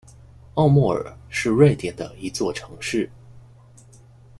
[0.55, 3.07] 奥莫尔是瑞典的一座城市。